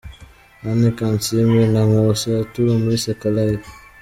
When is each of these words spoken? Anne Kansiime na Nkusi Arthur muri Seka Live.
Anne 0.69 0.89
Kansiime 0.97 1.61
na 1.73 1.81
Nkusi 1.89 2.27
Arthur 2.39 2.67
muri 2.83 2.97
Seka 3.03 3.29
Live. 3.37 3.67